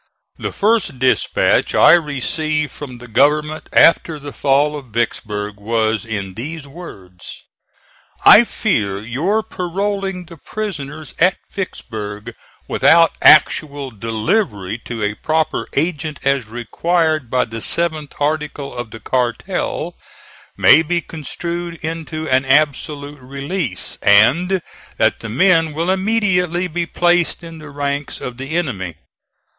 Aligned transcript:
The 0.37 0.51
first 0.51 0.97
dispatch 0.97 1.75
I 1.75 1.93
received 1.93 2.71
from 2.71 2.97
the 2.97 3.07
government 3.07 3.69
after 3.71 4.17
the 4.17 4.33
fall 4.33 4.75
of 4.75 4.87
Vicksburg 4.87 5.57
was 5.59 6.05
in 6.07 6.33
these 6.33 6.65
words: 6.67 7.43
"I 8.25 8.43
fear 8.43 8.97
your 8.97 9.43
paroling 9.43 10.25
the 10.25 10.37
prisoners 10.37 11.13
at 11.19 11.37
Vicksburg, 11.51 12.33
without 12.67 13.11
actual 13.21 13.91
delivery 13.91 14.79
to 14.85 15.03
a 15.03 15.13
proper 15.13 15.67
agent 15.75 16.19
as 16.23 16.47
required 16.47 17.29
by 17.29 17.45
the 17.45 17.61
seventh 17.61 18.15
article 18.19 18.73
of 18.75 18.89
the 18.89 18.99
cartel, 18.99 19.93
may 20.57 20.81
be 20.81 21.01
construed 21.01 21.75
into 21.85 22.27
an 22.27 22.43
absolute 22.43 23.21
release, 23.21 23.99
and 24.01 24.63
that 24.97 25.19
the 25.19 25.29
men 25.29 25.73
will 25.75 25.91
immediately 25.91 26.67
be 26.67 26.87
placed 26.87 27.43
in 27.43 27.59
the 27.59 27.69
ranks 27.69 28.19
of 28.19 28.37
the 28.37 28.57
enemy. 28.57 28.95